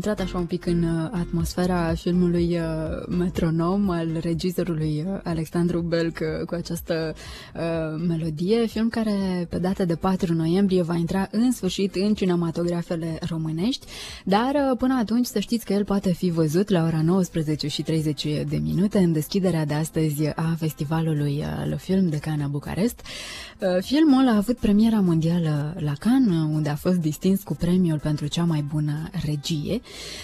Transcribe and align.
Intrat 0.00 0.20
așa 0.20 0.38
un 0.38 0.46
pic 0.46 0.66
în 0.66 0.82
uh, 0.82 1.08
atmosfera 1.12 1.94
filmului 1.94 2.58
uh, 2.58 3.16
Metronom 3.18 3.90
al 3.90 4.08
regizorului 4.20 5.04
uh, 5.06 5.20
Alexandru 5.22 5.80
Belc 5.80 6.18
uh, 6.20 6.46
cu 6.46 6.54
această 6.54 7.14
uh, 7.54 8.02
melodie, 8.08 8.66
film 8.66 8.88
care 8.88 9.46
pe 9.48 9.58
data 9.58 9.84
de 9.84 9.94
4 9.94 10.34
noiembrie 10.34 10.82
va 10.82 10.94
intra 10.94 11.28
în 11.30 11.52
sfârșit 11.52 11.94
în 11.94 12.14
cinematografele 12.14 13.18
românești, 13.28 13.86
dar 14.24 14.54
uh, 14.54 14.76
până 14.78 14.94
atunci 14.98 15.26
să 15.26 15.38
știți 15.38 15.64
că 15.64 15.72
el 15.72 15.84
poate 15.84 16.12
fi 16.12 16.30
văzut 16.30 16.68
la 16.68 16.84
ora 16.84 17.02
19 17.02 17.68
și 17.68 17.82
30 17.82 18.26
de 18.48 18.56
minute 18.62 18.98
în 18.98 19.12
deschiderea 19.12 19.64
de 19.64 19.74
astăzi 19.74 20.26
a 20.26 20.54
festivalului 20.58 21.38
uh, 21.38 21.66
Le 21.68 21.76
Film 21.76 22.08
de 22.08 22.18
Cana 22.18 22.46
Bucarest. 22.46 23.00
Uh, 23.00 23.82
Filmul 23.82 24.28
a 24.28 24.36
avut 24.36 24.58
premiera 24.58 25.00
mondială 25.00 25.76
la 25.78 25.92
Cannes, 25.98 26.54
unde 26.54 26.68
a 26.68 26.74
fost 26.74 26.96
distins 26.96 27.42
cu 27.42 27.54
premiul 27.54 27.98
pentru 27.98 28.26
cea 28.26 28.44
mai 28.44 28.62
bună 28.62 29.08
regie 29.24 29.80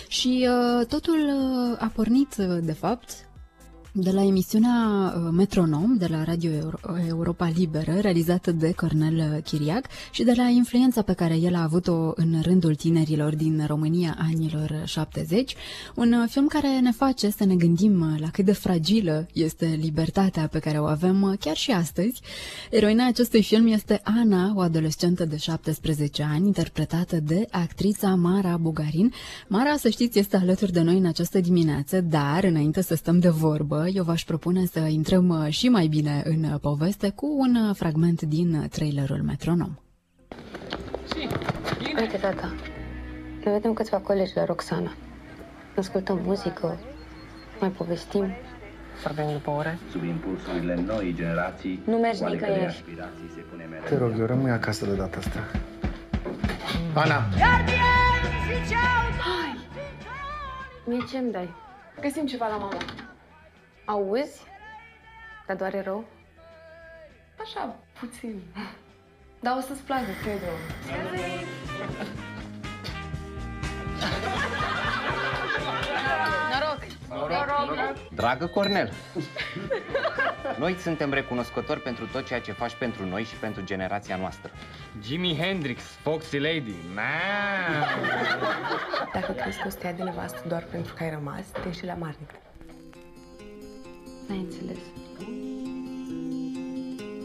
și 0.08 0.48
uh, 0.48 0.86
totul 0.86 1.18
uh, 1.18 1.82
a 1.82 1.90
pornit, 1.94 2.36
uh, 2.38 2.58
de 2.62 2.72
fapt, 2.72 3.28
de 3.98 4.10
la 4.10 4.22
emisiunea 4.22 5.12
uh, 5.16 5.28
Metronom 5.32 5.96
de 5.96 6.06
la 6.06 6.24
Radio 6.24 6.50
Euro- 6.50 6.78
Europa 7.08 7.52
Liberă, 7.54 7.92
realizată 8.00 8.52
de 8.52 8.72
Cornel 8.72 9.40
Chiriac 9.40 9.86
și 10.10 10.24
de 10.24 10.32
la 10.36 10.42
influența 10.42 11.02
pe 11.02 11.12
care 11.12 11.36
el 11.36 11.54
a 11.54 11.62
avut-o 11.62 12.12
în 12.14 12.40
rândul 12.42 12.74
tinerilor 12.74 13.34
din 13.34 13.64
România 13.66 14.16
anilor 14.18 14.82
70. 14.84 15.54
Un 15.94 16.12
uh, 16.12 16.28
film 16.28 16.46
care 16.46 16.78
ne 16.78 16.90
face 16.90 17.30
să 17.30 17.44
ne 17.44 17.54
gândim 17.54 18.00
uh, 18.00 18.20
la 18.20 18.30
cât 18.30 18.44
de 18.44 18.52
fragilă 18.52 19.26
este 19.32 19.78
libertatea 19.80 20.46
pe 20.46 20.58
care 20.58 20.78
o 20.78 20.84
avem 20.84 21.22
uh, 21.22 21.38
chiar 21.40 21.56
și 21.56 21.70
astăzi. 21.70 22.20
Eroina 22.70 23.06
acestui 23.06 23.42
film 23.42 23.66
este 23.66 24.00
Ana, 24.04 24.52
o 24.54 24.60
adolescentă 24.60 25.24
de 25.24 25.36
17 25.36 26.22
ani, 26.22 26.46
interpretată 26.46 27.20
de 27.20 27.46
actrița 27.50 28.14
Mara 28.14 28.56
Bugarin. 28.56 29.12
Mara, 29.48 29.76
să 29.76 29.88
știți, 29.88 30.18
este 30.18 30.36
alături 30.36 30.72
de 30.72 30.80
noi 30.80 30.96
în 30.96 31.06
această 31.06 31.40
dimineață, 31.40 32.00
dar 32.00 32.44
înainte 32.44 32.80
să 32.80 32.94
stăm 32.94 33.18
de 33.18 33.28
vorbă, 33.28 33.85
eu 33.92 34.04
v-aș 34.04 34.24
propune 34.24 34.64
să 34.64 34.78
intrăm 34.78 35.28
uh, 35.28 35.48
și 35.52 35.68
mai 35.68 35.86
bine 35.86 36.22
în 36.24 36.44
uh, 36.44 36.60
poveste 36.60 37.10
cu 37.10 37.26
un 37.38 37.54
uh, 37.54 37.74
fragment 37.74 38.22
din 38.22 38.54
uh, 38.54 38.68
trailerul 38.68 39.22
Metronom. 39.22 39.78
Uite, 42.00 42.16
tata, 42.16 42.52
ne 43.44 43.50
vedem 43.52 43.72
câțiva 43.72 43.96
colegi 43.98 44.32
la 44.34 44.44
Roxana. 44.44 44.92
Ascultăm 45.76 46.20
muzică, 46.24 46.78
mai 47.60 47.68
povestim. 47.70 48.30
Vorbim 49.04 49.32
după 49.32 49.50
ore? 49.50 49.78
Sub 49.90 50.02
impulsurile 50.04 50.74
noii 50.86 51.14
generații, 51.14 51.82
Nu 51.86 51.96
mergi 51.96 52.22
oarecare 52.22 52.50
nicăieri. 52.52 52.74
aspirații 52.76 53.30
se 53.34 53.40
pune 53.40 53.64
mereu. 53.64 53.84
Te 53.88 53.96
rog, 53.96 54.18
eu 54.18 54.26
rămâi 54.26 54.50
acasă 54.50 54.86
de 54.86 54.94
data 54.94 55.18
asta. 55.18 55.38
Ana, 56.94 57.22
Mie 60.84 61.04
ce-mi 61.10 61.32
dai? 61.32 61.48
Găsim 62.00 62.26
ceva 62.26 62.46
la 62.48 62.56
mama. 62.56 62.78
Auzi? 63.86 64.42
Dar 65.46 65.56
doare 65.56 65.80
rău? 65.82 66.04
Așa, 67.40 67.76
puțin. 68.00 68.42
Dar 69.40 69.56
o 69.56 69.60
să-ți 69.60 69.82
placă, 69.82 70.10
cred-o. 70.22 70.54
Dragă 78.14 78.46
Cornel, 78.46 78.92
noi 80.58 80.74
suntem 80.74 81.12
recunoscători 81.12 81.80
pentru 81.80 82.06
tot 82.06 82.26
ceea 82.26 82.40
ce 82.40 82.52
faci 82.52 82.74
pentru 82.74 83.04
noi 83.06 83.22
și 83.24 83.34
pentru 83.34 83.64
generația 83.64 84.16
noastră. 84.16 84.50
Jimi 85.02 85.36
Hendrix, 85.36 85.82
Foxy 85.82 86.38
Lady, 86.38 86.74
man. 86.94 87.84
Dacă 89.12 89.32
crezi 89.32 89.58
că 89.60 89.66
o 89.66 89.70
să 89.70 89.78
te 89.78 89.86
ia 89.86 89.92
de 89.92 90.02
nevastă 90.02 90.48
doar 90.48 90.62
pentru 90.70 90.94
că 90.94 91.02
ai 91.02 91.10
rămas, 91.10 91.46
te 91.46 91.66
înșeli 91.66 91.90
amarnic. 91.90 92.30
N-ai 94.26 94.46
înțeles. 94.48 94.82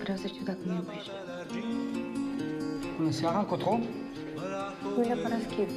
Vreau 0.02 0.18
să 0.18 0.28
știu 0.28 0.44
dacă 0.46 0.58
mă 0.66 0.74
iubești. 0.74 1.10
bună 2.98 3.12
seara, 3.12 3.38
încotro. 3.38 3.80
Iulia 4.98 5.18
Paraschiv. 5.24 5.70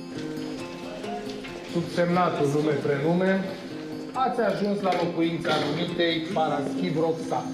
Subsemnatul 1.73 2.47
nume 2.55 2.73
prenume, 2.73 3.45
ați 4.13 4.41
ajuns 4.41 4.81
la 4.81 4.91
locuința 5.03 5.51
numitei 5.65 6.21
Paraschiv 6.21 6.99
Roxa. 6.99 7.45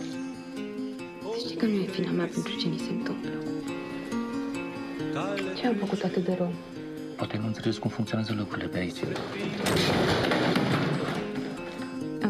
Să 1.32 1.36
știi 1.38 1.56
că 1.56 1.66
nu 1.66 1.82
e 1.82 1.86
fina 1.86 2.10
mea 2.10 2.28
pentru 2.34 2.52
ce 2.56 2.66
ni 2.68 2.78
se 2.78 2.90
întâmplă. 2.90 3.30
Ce 5.56 5.66
am 5.66 5.74
făcut 5.74 6.02
atât 6.02 6.24
de 6.24 6.34
rău? 6.38 6.52
Poate 7.16 7.36
nu 7.36 7.46
înțelegi 7.46 7.78
cum 7.78 7.90
funcționează 7.90 8.34
lucrurile 8.38 8.66
pe 8.68 8.78
aici. 8.78 8.98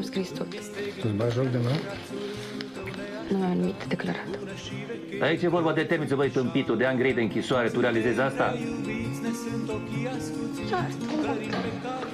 Am 0.00 0.06
scris 0.06 0.28
tot. 0.28 0.47
Îți 1.05 1.15
bagi 1.16 1.34
joc 1.34 1.47
de 1.47 1.59
noi? 1.62 1.81
Nu 3.31 3.38
mi-am 3.38 3.53
nimic 3.53 3.84
declarat. 3.84 4.28
Aici 5.21 5.43
e 5.43 5.49
vorba 5.49 5.72
de 5.72 5.83
temniță, 5.83 6.15
băi, 6.15 6.31
tâmpitul, 6.31 6.77
de 6.77 6.84
ani 6.84 6.99
grei 6.99 7.15
de 7.15 7.21
închisoare. 7.21 7.69
Tu 7.69 7.81
realizezi 7.81 8.21
asta? 8.21 8.56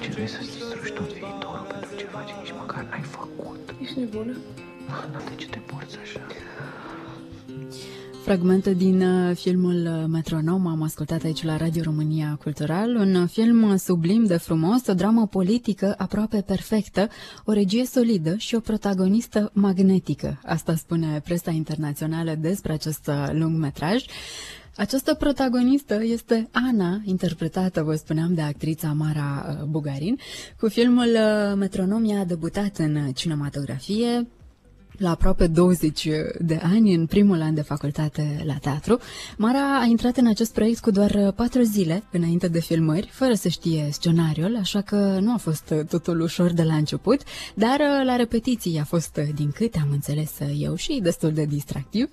Ce 0.01 0.09
vrei 0.09 0.27
să-ți 0.27 0.51
distrugi 0.51 0.91
tot 0.91 1.13
viitorul 1.13 1.65
pentru 1.71 1.95
ceva 1.95 2.23
ce 2.27 2.33
nici 2.41 2.53
măcar 2.59 2.83
n-ai 2.89 3.01
făcut? 3.01 3.73
Ești 3.81 3.99
nebună? 3.99 4.37
De 5.29 5.35
ce 5.35 5.47
te 5.47 5.59
porți 5.59 5.97
așa? 6.01 6.21
Fragmente 8.27 8.73
din 8.73 9.01
uh, 9.01 9.35
filmul 9.35 9.85
uh, 9.85 10.05
Metronom 10.07 10.67
am 10.67 10.81
ascultat 10.81 11.23
aici 11.23 11.43
la 11.43 11.57
Radio 11.57 11.83
România 11.83 12.39
Cultural, 12.43 12.95
un 12.95 13.15
uh, 13.15 13.29
film 13.29 13.77
sublim 13.77 14.25
de 14.25 14.37
frumos, 14.37 14.87
o 14.87 14.93
dramă 14.93 15.27
politică 15.27 15.95
aproape 15.97 16.41
perfectă, 16.41 17.07
o 17.45 17.51
regie 17.51 17.85
solidă 17.85 18.35
și 18.37 18.55
o 18.55 18.59
protagonistă 18.59 19.51
magnetică. 19.53 20.41
Asta 20.45 20.75
spune 20.75 21.21
presa 21.23 21.51
internațională 21.51 22.35
despre 22.39 22.73
acest 22.73 23.07
uh, 23.07 23.29
lung 23.31 23.57
metraj. 23.57 24.05
Această 24.77 25.13
protagonistă 25.13 26.03
este 26.03 26.49
Ana, 26.51 27.01
interpretată, 27.03 27.83
vă 27.83 27.95
spuneam, 27.95 28.33
de 28.33 28.41
actrița 28.41 28.87
Mara 28.87 29.45
uh, 29.49 29.65
Bugarin. 29.65 30.17
Cu 30.59 30.67
filmul 30.67 31.07
uh, 31.13 31.55
Metronom 31.57 32.09
ea 32.09 32.19
a 32.19 32.23
debutat 32.23 32.77
în 32.77 32.95
uh, 32.95 33.15
cinematografie, 33.15 34.27
la 34.97 35.09
aproape 35.09 35.47
20 35.47 36.07
de 36.39 36.59
ani, 36.63 36.93
în 36.93 37.05
primul 37.05 37.41
an 37.41 37.53
de 37.53 37.61
facultate 37.61 38.43
la 38.45 38.53
teatru, 38.53 38.99
Mara 39.37 39.79
a 39.79 39.85
intrat 39.85 40.17
în 40.17 40.27
acest 40.27 40.53
proiect 40.53 40.79
cu 40.79 40.91
doar 40.91 41.31
patru 41.35 41.61
zile 41.61 42.03
înainte 42.11 42.47
de 42.47 42.59
filmări, 42.59 43.09
fără 43.11 43.33
să 43.33 43.47
știe 43.47 43.89
scenariul, 43.91 44.57
așa 44.59 44.81
că 44.81 45.17
nu 45.21 45.33
a 45.33 45.37
fost 45.37 45.73
totul 45.89 46.21
ușor 46.21 46.51
de 46.51 46.63
la 46.63 46.73
început, 46.73 47.21
dar 47.55 47.79
la 48.05 48.15
repetiții 48.15 48.79
a 48.79 48.83
fost, 48.83 49.19
din 49.35 49.51
câte 49.51 49.79
am 49.79 49.89
înțeles 49.91 50.31
eu, 50.57 50.75
și 50.75 50.99
destul 51.03 51.31
de 51.31 51.45
distractiv. 51.45 52.09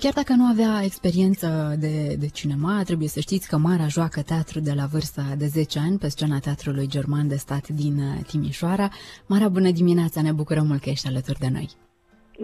Chiar 0.00 0.12
dacă 0.12 0.32
nu 0.32 0.44
avea 0.44 0.80
experiență 0.84 1.76
de, 1.78 2.16
de 2.18 2.26
cinema, 2.26 2.82
trebuie 2.84 3.08
să 3.08 3.20
știți 3.20 3.48
că 3.48 3.56
Mara 3.56 3.88
joacă 3.88 4.22
teatru 4.22 4.60
de 4.60 4.72
la 4.72 4.86
vârsta 4.86 5.34
de 5.38 5.46
10 5.46 5.78
ani 5.78 5.98
pe 5.98 6.08
scena 6.08 6.38
Teatrului 6.38 6.88
German 6.88 7.28
de 7.28 7.36
Stat 7.36 7.68
din 7.68 8.24
Timișoara. 8.26 8.90
Mara, 9.26 9.48
bună 9.48 9.70
dimineața, 9.70 10.22
ne 10.22 10.32
bucurăm 10.32 10.66
mult 10.66 10.80
că 10.80 10.90
ești 10.90 11.06
alături 11.06 11.38
de 11.38 11.48
noi. 11.48 11.87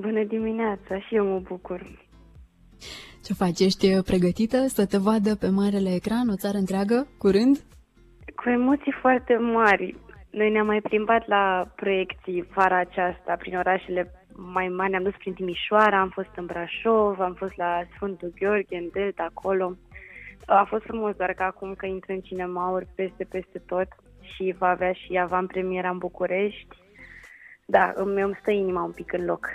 Bună 0.00 0.24
dimineața 0.24 0.98
și 0.98 1.14
eu 1.14 1.26
mă 1.26 1.38
bucur. 1.38 1.80
Ce 3.24 3.32
faci? 3.32 3.60
Ești 3.60 4.02
pregătită 4.02 4.66
să 4.66 4.86
te 4.86 4.98
vadă 4.98 5.36
pe 5.36 5.48
marele 5.48 5.94
ecran 5.94 6.28
o 6.28 6.36
țară 6.36 6.56
întreagă, 6.58 7.06
curând? 7.18 7.56
Cu 8.34 8.48
emoții 8.48 8.94
foarte 9.00 9.36
mari. 9.36 9.96
Noi 10.30 10.50
ne-am 10.50 10.66
mai 10.66 10.80
plimbat 10.80 11.26
la 11.26 11.72
proiecții 11.76 12.46
vara 12.54 12.78
aceasta 12.78 13.34
prin 13.38 13.56
orașele 13.56 14.12
mai 14.36 14.68
mari. 14.68 14.90
Ne-am 14.90 15.02
dus 15.02 15.16
prin 15.18 15.32
Timișoara, 15.32 16.00
am 16.00 16.08
fost 16.08 16.32
în 16.36 16.46
Brașov, 16.46 17.20
am 17.20 17.34
fost 17.34 17.56
la 17.56 17.82
Sfântul 17.94 18.32
Gheorghe, 18.38 18.76
în 18.76 18.88
Delta, 18.92 19.22
acolo. 19.22 19.76
A 20.46 20.64
fost 20.68 20.84
frumos, 20.84 21.16
doar 21.16 21.32
că 21.32 21.42
acum 21.42 21.74
că 21.74 21.86
intră 21.86 22.12
în 22.12 22.20
cinemauri 22.20 22.86
peste, 22.94 23.24
peste 23.24 23.58
tot 23.66 23.88
și 24.20 24.54
va 24.58 24.68
avea 24.68 24.92
și 24.92 25.16
avant-premiera 25.16 25.90
în 25.90 25.98
București, 25.98 26.76
da, 27.66 27.92
îmi, 27.94 28.22
îmi 28.22 28.38
stă 28.40 28.50
inima 28.50 28.82
un 28.82 28.90
pic 28.90 29.12
în 29.12 29.24
loc. 29.24 29.46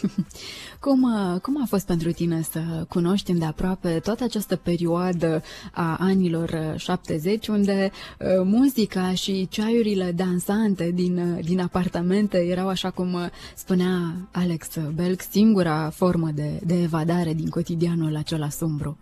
Cum, 0.80 1.02
uh, 1.02 1.40
cum 1.40 1.62
a 1.62 1.64
fost 1.66 1.86
pentru 1.86 2.12
tine 2.12 2.42
să 2.42 2.60
cunoști 2.88 3.30
îndeaproape 3.30 3.98
toată 3.98 4.24
această 4.24 4.56
perioadă 4.56 5.42
a 5.72 5.96
anilor 6.00 6.48
uh, 6.72 6.80
70, 6.80 7.48
unde 7.48 7.90
uh, 7.90 8.26
muzica 8.44 9.12
și 9.12 9.48
ceaiurile 9.48 10.12
dansante 10.12 10.90
din, 10.90 11.18
uh, 11.18 11.44
din 11.44 11.60
apartamente 11.60 12.38
erau, 12.38 12.68
așa 12.68 12.90
cum 12.90 13.12
uh, 13.12 13.26
spunea 13.54 14.14
Alex 14.32 14.78
Belk, 14.94 15.20
singura 15.20 15.90
formă 15.90 16.30
de, 16.34 16.60
de 16.64 16.82
evadare 16.82 17.32
din 17.32 17.48
cotidianul 17.48 18.16
acela 18.16 18.48
sumbru? 18.48 18.98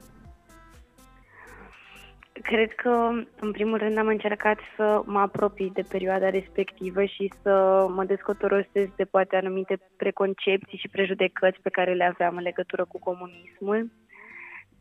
Cred 2.44 2.72
că, 2.72 3.10
în 3.40 3.50
primul 3.52 3.78
rând, 3.78 3.98
am 3.98 4.06
încercat 4.06 4.58
să 4.76 5.02
mă 5.04 5.18
apropii 5.18 5.70
de 5.74 5.84
perioada 5.88 6.30
respectivă 6.30 7.04
și 7.04 7.32
să 7.42 7.86
mă 7.90 8.04
descotorostesc 8.04 8.94
de 8.96 9.04
poate 9.04 9.36
anumite 9.36 9.78
preconcepții 9.96 10.78
și 10.78 10.88
prejudecăți 10.88 11.60
pe 11.62 11.70
care 11.70 11.94
le 11.94 12.04
aveam 12.04 12.36
în 12.36 12.42
legătură 12.42 12.84
cu 12.84 12.98
comunismul. 12.98 13.90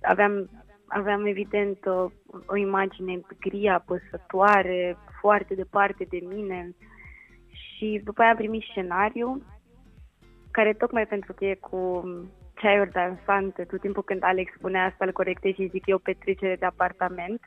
Aveam, 0.01 0.50
aveam 0.88 1.25
evident, 1.25 1.86
o, 1.86 2.10
o 2.45 2.56
imagine 2.56 3.19
gri, 3.39 3.68
apăsătoare, 3.68 4.98
foarte 5.19 5.54
departe 5.54 6.07
de 6.10 6.19
mine 6.27 6.75
și 7.51 8.01
după 8.04 8.21
aia 8.21 8.30
am 8.30 8.38
primit 8.38 8.63
scenariu 8.69 9.42
care 10.51 10.74
tocmai 10.74 11.06
pentru 11.06 11.33
că 11.33 11.45
e 11.45 11.56
cu 11.56 12.04
ceaiuri 12.55 12.91
dansante, 12.91 13.63
tot 13.63 13.79
timpul 13.79 14.03
când 14.03 14.23
Alex 14.23 14.53
spune 14.53 14.79
asta, 14.79 15.05
îl 15.05 15.11
corectez 15.11 15.53
și 15.53 15.69
zic 15.69 15.85
eu 15.85 15.97
petrecere 15.97 16.55
de 16.55 16.65
apartament, 16.65 17.41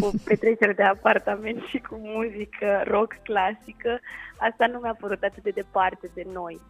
cu 0.00 0.10
petrecere 0.28 0.72
de 0.72 0.82
apartament 0.82 1.62
și 1.62 1.78
cu 1.78 1.94
muzică 2.02 2.82
rock 2.86 3.16
clasică, 3.22 4.00
asta 4.38 4.66
nu 4.66 4.78
mi-a 4.78 4.96
părut 5.00 5.22
atât 5.22 5.42
de 5.42 5.50
departe 5.50 6.10
de 6.14 6.24
noi. 6.32 6.60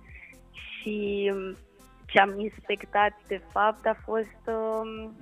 Și 0.53 1.31
um, 1.35 1.57
ce 2.07 2.21
am 2.21 2.39
inspectat, 2.39 3.13
de 3.27 3.41
fapt, 3.53 3.87
a 3.87 3.97
fost 4.05 4.41
um, 4.47 5.17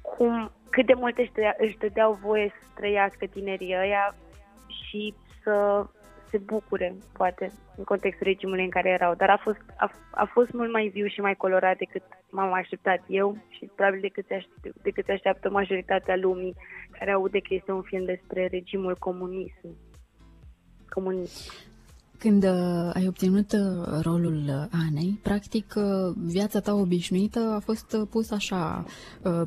cum, 0.00 0.52
cât 0.70 0.86
de 0.86 0.94
mult 0.94 1.18
își, 1.18 1.30
își 1.58 1.76
dădeau 1.78 2.12
voie 2.12 2.52
să 2.60 2.66
trăiască 2.74 3.26
tinerii 3.26 3.74
ăia 3.78 4.14
și 4.66 5.14
să 5.42 5.86
se 6.34 6.40
bucure, 6.40 6.96
poate, 7.12 7.52
în 7.76 7.84
contextul 7.84 8.26
regimului 8.26 8.64
în 8.64 8.70
care 8.70 8.88
erau. 8.88 9.14
Dar 9.14 9.30
a 9.30 9.40
fost, 9.42 9.62
a, 9.76 9.90
a 10.10 10.24
fost 10.24 10.50
mult 10.52 10.72
mai 10.72 10.88
viu 10.88 11.06
și 11.06 11.20
mai 11.20 11.34
colorat 11.34 11.76
decât 11.76 12.02
m-am 12.30 12.52
așteptat 12.52 13.00
eu 13.08 13.36
și 13.48 13.70
probabil 13.74 14.00
decât 14.00 14.26
se, 14.26 14.34
aștept, 14.34 14.82
decât 14.82 15.04
se 15.04 15.12
așteaptă 15.12 15.50
majoritatea 15.50 16.16
lumii 16.16 16.54
care 16.90 17.10
aude 17.10 17.38
că 17.38 17.54
este 17.54 17.72
un 17.72 17.82
film 17.82 18.04
despre 18.04 18.46
regimul 18.46 18.96
comunism. 18.98 19.76
comunism. 20.88 21.72
Când 22.18 22.44
uh, 22.44 22.90
ai 22.94 23.06
obținut 23.06 23.52
uh, 23.52 24.00
rolul 24.02 24.44
uh, 24.48 24.78
Anei, 24.88 25.18
practic 25.22 25.74
viața 26.16 26.60
ta 26.60 26.74
obișnuită 26.74 27.52
a 27.56 27.58
fost 27.58 27.96
pusă 28.10 28.34
așa 28.34 28.84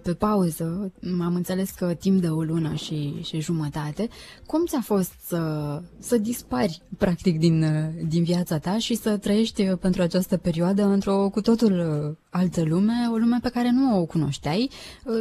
pe 0.03 0.13
pauză. 0.13 0.91
Am 1.21 1.35
înțeles 1.35 1.71
că 1.71 1.93
timp 1.93 2.21
de 2.21 2.27
o 2.27 2.41
lună 2.41 2.73
și, 2.73 3.23
și 3.23 3.39
jumătate. 3.39 4.07
Cum 4.45 4.65
ți-a 4.65 4.81
fost 4.81 5.13
să, 5.19 5.81
să 5.99 6.17
dispari 6.17 6.81
practic 6.97 7.39
din, 7.39 7.65
din 8.07 8.23
viața 8.23 8.57
ta 8.57 8.77
și 8.77 8.95
să 8.95 9.17
trăiești 9.17 9.63
pentru 9.75 10.01
această 10.01 10.37
perioadă 10.37 10.83
într-o 10.83 11.29
cu 11.29 11.41
totul 11.41 12.17
altă 12.29 12.63
lume, 12.63 12.93
o 13.11 13.15
lume 13.15 13.37
pe 13.41 13.49
care 13.49 13.69
nu 13.71 13.99
o 13.99 14.05
cunoșteai, 14.05 14.69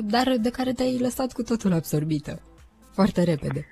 dar 0.04 0.36
de 0.40 0.50
care 0.50 0.72
te-ai 0.72 0.98
lăsat 0.98 1.32
cu 1.32 1.42
totul 1.42 1.72
absorbită? 1.72 2.40
Foarte 2.92 3.22
repede. 3.22 3.66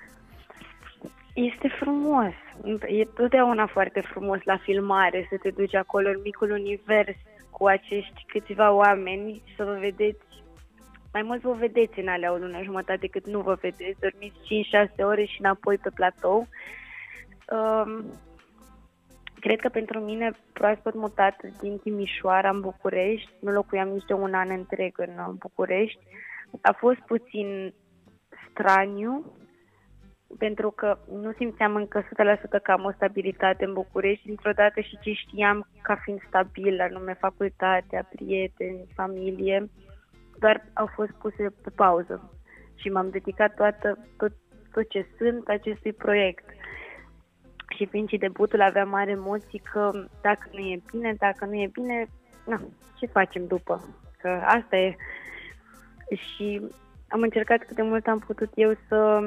Este 1.35 1.69
frumos. 1.81 2.33
E 2.87 3.05
totdeauna 3.05 3.67
foarte 3.67 4.01
frumos 4.01 4.43
la 4.43 4.57
filmare 4.57 5.27
să 5.31 5.37
te 5.43 5.51
duci 5.51 5.75
acolo 5.75 6.09
în 6.09 6.21
micul 6.23 6.51
univers 6.51 7.17
cu 7.51 7.67
acești 7.67 8.25
câțiva 8.27 8.73
oameni 8.73 9.43
și 9.47 9.55
să 9.57 9.65
vă 9.65 9.77
vedeți 9.81 10.35
mai 11.15 11.23
mult 11.23 11.41
vă 11.41 11.53
vedeți 11.53 11.99
în 11.99 12.09
alea 12.09 12.33
o 12.33 12.37
lună 12.37 12.63
jumătate 12.63 12.99
decât 12.99 13.27
nu 13.27 13.41
vă 13.41 13.55
vedeți, 13.61 14.01
dormiți 14.01 14.37
5-6 14.93 14.95
ore 14.99 15.25
și 15.25 15.41
înapoi 15.41 15.79
pe 15.79 15.91
platou. 15.95 16.47
Um, 17.51 18.05
cred 19.41 19.61
că 19.61 19.69
pentru 19.69 20.01
mine, 20.01 20.33
proaspăt 20.53 20.95
mutat 20.95 21.41
din 21.61 21.79
Timișoara 21.79 22.51
în 22.51 22.61
București, 22.61 23.31
nu 23.41 23.51
locuiam 23.51 23.89
nici 23.89 24.05
de 24.05 24.13
un 24.13 24.35
an 24.35 24.51
întreg 24.51 24.99
în 24.99 25.35
București, 25.39 25.99
a 26.61 26.73
fost 26.73 26.99
puțin 26.99 27.75
straniu, 28.51 29.33
pentru 30.39 30.71
că 30.71 30.99
nu 31.23 31.33
simțeam 31.33 31.75
încă 31.75 32.03
100% 32.03 32.07
că 32.63 32.73
am 32.73 32.85
o 32.85 32.93
stabilitate 32.93 33.65
în 33.65 33.73
București, 33.73 34.27
dintr-o 34.27 34.53
dată 34.53 34.81
și 34.81 34.99
ce 35.01 35.13
știam 35.13 35.67
ca 35.83 35.95
fiind 35.95 36.21
stabil, 36.27 36.81
anume 36.81 37.15
facultatea, 37.15 38.09
prieteni, 38.15 38.87
familie, 38.95 39.71
doar 40.39 40.67
au 40.73 40.87
fost 40.95 41.11
puse 41.11 41.55
pe 41.63 41.71
pauză 41.75 42.33
și 42.75 42.89
m-am 42.89 43.11
dedicat 43.11 43.55
toată, 43.55 43.99
tot, 44.17 44.33
tot 44.73 44.89
ce 44.89 45.07
sunt 45.19 45.49
acestui 45.49 45.93
proiect. 45.93 46.45
Și 47.77 47.87
fiind 47.87 48.09
și 48.09 48.17
debutul 48.17 48.61
avea 48.61 48.85
mare 48.85 49.11
emoții 49.11 49.63
că 49.73 49.91
dacă 50.23 50.49
nu 50.53 50.59
e 50.59 50.83
bine, 50.91 51.15
dacă 51.19 51.45
nu 51.45 51.55
e 51.55 51.71
bine, 51.73 52.07
na, 52.47 52.61
ce 52.99 53.07
facem 53.07 53.47
după? 53.47 53.85
Că 54.21 54.29
asta 54.29 54.77
e. 54.77 54.97
Și 56.09 56.61
am 57.09 57.21
încercat 57.21 57.59
cât 57.59 57.77
de 57.77 57.83
mult 57.83 58.07
am 58.07 58.19
putut 58.19 58.51
eu 58.55 58.75
să 58.89 59.21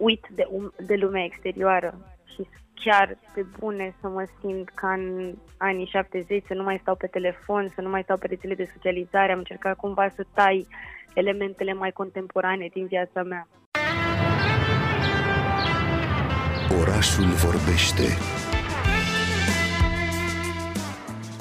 uit 0.00 0.26
de, 0.30 0.46
um, 0.50 0.72
de 0.86 0.94
lumea 0.94 1.24
exterioară 1.24 1.98
și 2.34 2.48
chiar 2.74 3.18
pe 3.34 3.44
bune 3.58 3.94
să 4.00 4.08
mă 4.08 4.28
simt 4.40 4.68
ca 4.74 4.92
în 4.92 5.34
anii 5.56 5.86
70, 5.86 6.44
să 6.46 6.54
nu 6.54 6.62
mai 6.62 6.78
stau 6.82 6.94
pe 6.94 7.06
telefon, 7.06 7.72
să 7.74 7.80
nu 7.80 7.88
mai 7.88 8.02
stau 8.02 8.16
pe 8.16 8.26
rețele 8.26 8.54
de 8.54 8.70
socializare. 8.74 9.32
Am 9.32 9.38
încercat 9.38 9.76
cumva 9.76 10.08
să 10.08 10.26
tai 10.34 10.66
elementele 11.14 11.72
mai 11.72 11.90
contemporane 11.90 12.68
din 12.72 12.86
viața 12.86 13.22
mea. 13.22 13.48
Orașul 16.80 17.24
vorbește 17.24 18.06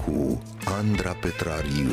cu 0.05 0.41
Andra 0.79 1.11
Petrariu. 1.21 1.91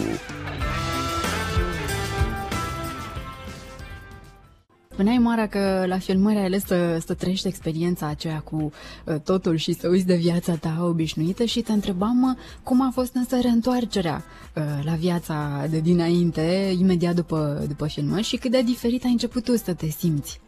Spuneai, 4.97 5.19
Mara, 5.19 5.47
că 5.47 5.85
la 5.87 5.99
filmări 5.99 6.37
ai 6.37 6.45
ales 6.45 6.65
să, 6.65 6.99
să 6.99 7.15
trăiești 7.15 7.49
experiența 7.49 8.07
aceea 8.09 8.41
cu 8.41 8.57
uh, 8.57 9.15
totul 9.25 9.57
și 9.57 9.73
să 9.73 9.89
uiți 9.89 10.07
de 10.07 10.15
viața 10.15 10.55
ta 10.61 10.85
obișnuită 10.85 11.45
și 11.45 11.61
te 11.61 11.73
întrebam 11.73 12.23
uh, 12.23 12.37
cum 12.65 12.83
a 12.83 12.91
fost 12.93 13.15
însă 13.15 13.37
reîntoarcerea 13.41 14.17
uh, 14.17 14.63
la 14.85 14.93
viața 14.93 15.67
de 15.71 15.81
dinainte, 15.81 16.73
imediat 16.81 17.15
după, 17.15 17.65
după 17.69 17.87
filmări 17.87 18.23
și 18.23 18.37
cât 18.37 18.51
de 18.51 18.63
diferit 18.63 19.05
ai 19.05 19.11
început 19.11 19.45
tu 19.45 19.53
să 19.53 19.75
te 19.75 19.87
simți. 19.87 20.41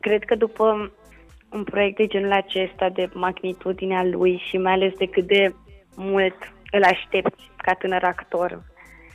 Cred 0.00 0.24
că 0.24 0.34
după 0.34 0.92
un 1.52 1.64
proiect 1.64 1.96
de 1.96 2.06
genul 2.06 2.32
acesta, 2.32 2.88
de 2.88 3.10
magnitudinea 3.14 4.04
lui 4.04 4.42
și 4.48 4.56
mai 4.56 4.72
ales 4.72 4.92
de 4.98 5.06
cât 5.06 5.26
de 5.26 5.54
mult 5.96 6.36
îl 6.70 6.82
aștepți 6.82 7.50
ca 7.56 7.72
tânăr 7.72 8.02
actor, 8.02 8.62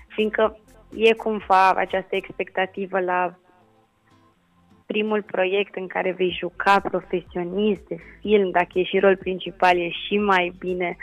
fiindcă 0.07 0.55
e 0.95 1.13
cumva 1.13 1.71
această 1.71 2.15
expectativă 2.15 3.00
la 3.00 3.36
primul 4.86 5.21
proiect 5.21 5.75
în 5.75 5.88
care 5.88 6.12
vei 6.12 6.38
juca 6.39 6.79
profesionist 6.79 7.81
de 7.88 7.98
film, 8.19 8.51
dacă 8.51 8.71
e 8.74 8.83
și 8.83 9.00
rol 9.00 9.17
principal, 9.17 9.77
e 9.77 9.89
și 9.89 10.17
mai 10.17 10.53
bine. 10.60 10.95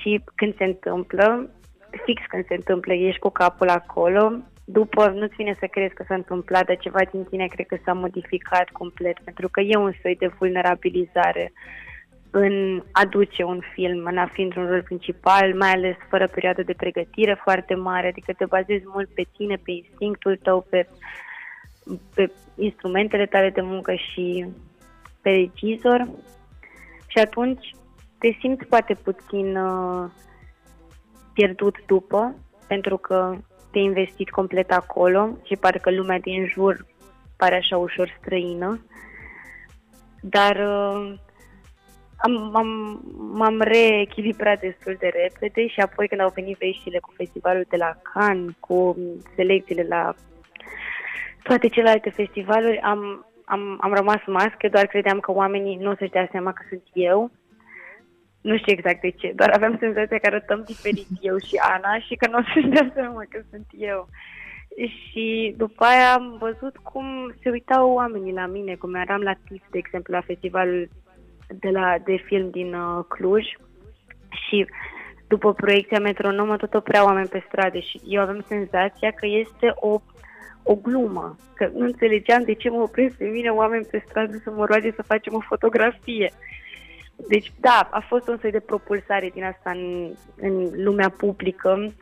Și 0.00 0.20
când 0.34 0.56
se 0.56 0.64
întâmplă, 0.64 1.50
fix 2.04 2.22
când 2.28 2.46
se 2.46 2.54
întâmplă, 2.54 2.92
ești 2.92 3.20
cu 3.20 3.28
capul 3.28 3.68
acolo, 3.68 4.32
după 4.64 5.08
nu-ți 5.08 5.34
vine 5.36 5.54
să 5.58 5.66
crezi 5.66 5.94
că 5.94 6.04
s-a 6.08 6.14
întâmplat, 6.14 6.66
dar 6.66 6.76
ceva 6.76 7.00
din 7.10 7.24
tine 7.24 7.46
cred 7.46 7.66
că 7.66 7.76
s-a 7.84 7.92
modificat 7.92 8.68
complet, 8.68 9.18
pentru 9.24 9.48
că 9.48 9.60
e 9.60 9.76
un 9.76 9.92
soi 10.02 10.16
de 10.16 10.26
vulnerabilizare 10.26 11.52
în 12.36 12.82
a 12.92 13.04
duce 13.04 13.42
un 13.42 13.60
film, 13.72 14.04
în 14.04 14.18
a 14.18 14.26
fi 14.26 14.42
într-un 14.42 14.66
rol 14.66 14.82
principal, 14.82 15.54
mai 15.54 15.70
ales 15.70 15.96
fără 16.08 16.26
perioadă 16.26 16.62
de 16.62 16.72
pregătire 16.72 17.40
foarte 17.42 17.74
mare, 17.74 18.08
adică 18.08 18.32
te 18.32 18.44
bazezi 18.44 18.84
mult 18.86 19.08
pe 19.08 19.26
tine, 19.36 19.56
pe 19.56 19.70
instinctul 19.70 20.38
tău, 20.42 20.66
pe, 20.70 20.88
pe 22.14 22.30
instrumentele 22.56 23.26
tale 23.26 23.50
de 23.50 23.60
muncă 23.60 23.94
și 23.94 24.46
pe 25.22 25.30
regizor. 25.30 26.08
Și 27.06 27.18
atunci 27.18 27.70
te 28.18 28.36
simți 28.38 28.64
poate 28.66 28.94
puțin 28.94 29.56
uh, 29.56 30.10
pierdut 31.32 31.76
după, 31.86 32.34
pentru 32.68 32.96
că 32.96 33.36
te-ai 33.70 33.84
investit 33.84 34.30
complet 34.30 34.72
acolo 34.72 35.38
și 35.42 35.56
parcă 35.56 35.90
lumea 35.90 36.18
din 36.18 36.46
jur 36.46 36.86
pare 37.36 37.56
așa 37.56 37.76
ușor 37.76 38.16
străină, 38.20 38.84
dar 40.20 40.56
uh, 40.56 41.14
am, 42.16 42.56
am, 42.56 43.00
m-am 43.32 43.60
reechilibrat 43.60 44.60
destul 44.60 44.96
de 44.98 45.10
repede 45.22 45.66
și 45.66 45.80
apoi 45.80 46.08
când 46.08 46.20
au 46.20 46.32
venit 46.34 46.58
veștile 46.58 46.98
cu 46.98 47.12
festivalul 47.16 47.64
de 47.68 47.76
la 47.76 47.96
Cannes, 48.12 48.54
cu 48.60 48.96
selecțiile 49.34 49.86
la 49.88 50.14
toate 51.42 51.68
celelalte 51.68 52.10
festivaluri, 52.10 52.80
am, 52.80 53.26
am, 53.44 53.78
am 53.80 53.92
rămas 53.94 54.20
mască, 54.26 54.68
doar 54.70 54.86
credeam 54.86 55.20
că 55.20 55.32
oamenii 55.32 55.76
nu 55.76 55.90
o 55.90 55.94
să-și 55.98 56.10
dea 56.10 56.28
seama 56.30 56.52
că 56.52 56.62
sunt 56.68 56.82
eu. 56.92 57.30
Nu 58.40 58.56
știu 58.56 58.72
exact 58.72 59.00
de 59.00 59.10
ce, 59.10 59.32
doar 59.36 59.50
aveam 59.50 59.76
senzația 59.78 60.18
că 60.18 60.26
arătăm 60.26 60.62
diferit 60.66 61.06
eu 61.28 61.38
și 61.38 61.56
Ana 61.74 61.98
și 61.98 62.14
că 62.14 62.26
nu 62.28 62.38
o 62.38 62.42
să-și 62.54 62.66
dea 62.66 62.90
seama 62.94 63.22
că 63.28 63.40
sunt 63.50 63.66
eu. 63.70 64.08
Și 64.76 65.54
după 65.56 65.84
aia 65.84 66.12
am 66.12 66.36
văzut 66.40 66.76
cum 66.76 67.34
se 67.42 67.50
uitau 67.50 67.90
oamenii 67.90 68.32
la 68.32 68.46
mine, 68.46 68.74
cum 68.74 68.94
eram 68.94 69.20
la 69.20 69.32
TIF, 69.32 69.62
de 69.70 69.78
exemplu, 69.78 70.14
la 70.14 70.20
festivalul 70.20 70.88
de, 71.60 71.68
la, 71.68 71.94
de 72.04 72.16
film 72.16 72.50
din 72.50 72.74
uh, 72.74 73.04
Cluj 73.08 73.44
și 74.28 74.66
după 75.26 75.52
proiecția 75.52 75.98
Metronomă 75.98 76.56
tot 76.56 76.74
opreau 76.74 77.06
oameni 77.06 77.28
pe 77.28 77.44
stradă 77.46 77.78
și 77.78 78.00
eu 78.06 78.20
aveam 78.22 78.44
senzația 78.48 79.10
că 79.10 79.26
este 79.26 79.72
o, 79.74 80.00
o 80.62 80.74
glumă, 80.74 81.36
că 81.54 81.70
nu 81.74 81.84
înțelegeam 81.84 82.42
de 82.42 82.52
ce 82.54 82.70
mă 82.70 82.80
opresc 82.80 83.16
pe 83.16 83.24
mine 83.24 83.48
oameni 83.48 83.84
pe 83.90 84.04
stradă 84.08 84.40
să 84.44 84.50
mă 84.50 84.64
roage 84.64 84.92
să 84.92 85.02
facem 85.02 85.34
o 85.34 85.40
fotografie. 85.40 86.32
Deci, 87.28 87.52
da, 87.60 87.88
a 87.90 88.04
fost 88.08 88.28
un 88.28 88.38
soi 88.40 88.50
de 88.50 88.60
propulsare 88.60 89.30
din 89.34 89.44
asta 89.44 89.70
în, 89.70 90.10
în 90.36 90.84
lumea 90.84 91.08
publică 91.08 91.92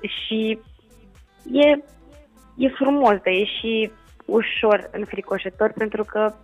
și 0.00 0.58
e, 1.52 1.68
e 2.56 2.68
frumos, 2.68 3.10
dar 3.10 3.32
e 3.32 3.44
și 3.44 3.90
ușor 4.24 4.88
înfricoșător 4.92 5.72
pentru 5.72 6.04
că 6.04 6.34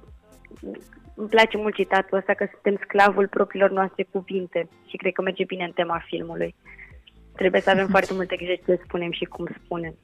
îmi 1.15 1.29
place 1.29 1.57
mult 1.57 1.75
citatul 1.75 2.19
ăsta 2.19 2.35
că 2.35 2.49
suntem 2.51 2.85
sclavul 2.85 3.29
propriilor 3.29 3.71
noastre 3.71 4.07
cuvinte 4.11 4.69
și 4.87 4.97
cred 4.97 5.13
că 5.13 5.23
merge 5.23 5.45
bine 5.45 5.65
în 5.65 5.73
tema 5.73 6.03
filmului. 6.07 6.55
Trebuie 7.37 7.61
să 7.61 7.71
avem 7.71 7.87
foarte 7.87 8.15
multe 8.15 8.37
grijă 8.37 8.55
ce 8.67 8.81
spunem 8.85 9.11
și 9.13 9.25
cum 9.25 9.47
spunem. 9.65 9.95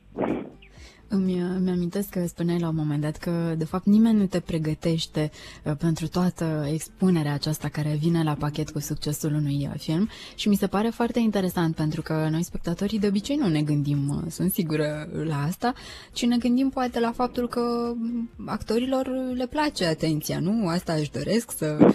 Îmi, 1.10 1.38
îmi 1.38 1.70
amintesc 1.70 2.08
că 2.08 2.26
spuneai 2.26 2.58
la 2.58 2.68
un 2.68 2.74
moment 2.74 3.00
dat 3.00 3.16
că, 3.16 3.54
de 3.58 3.64
fapt, 3.64 3.86
nimeni 3.86 4.18
nu 4.18 4.26
te 4.26 4.40
pregătește 4.40 5.30
uh, 5.64 5.72
pentru 5.78 6.08
toată 6.08 6.68
expunerea 6.72 7.32
aceasta 7.32 7.68
care 7.68 7.98
vine 8.00 8.22
la 8.22 8.34
pachet 8.34 8.70
cu 8.70 8.78
succesul 8.78 9.34
unui 9.34 9.68
uh, 9.72 9.80
film 9.80 10.08
și 10.34 10.48
mi 10.48 10.56
se 10.56 10.66
pare 10.66 10.88
foarte 10.88 11.18
interesant 11.18 11.74
pentru 11.74 12.02
că 12.02 12.28
noi, 12.30 12.42
spectatorii, 12.42 12.98
de 12.98 13.06
obicei 13.06 13.36
nu 13.36 13.48
ne 13.48 13.62
gândim, 13.62 14.08
uh, 14.08 14.30
sunt 14.30 14.52
sigură, 14.52 15.08
la 15.24 15.42
asta, 15.42 15.74
ci 16.12 16.26
ne 16.26 16.36
gândim 16.36 16.68
poate 16.68 17.00
la 17.00 17.12
faptul 17.12 17.48
că 17.48 17.92
mm, 17.94 18.30
actorilor 18.46 19.10
le 19.34 19.46
place 19.46 19.84
atenția, 19.84 20.38
nu? 20.38 20.68
Asta 20.68 20.92
își 20.92 21.10
doresc, 21.10 21.50
să, 21.56 21.92